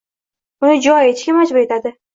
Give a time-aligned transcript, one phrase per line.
[0.69, 1.99] Uni jo etishga majbur etadi.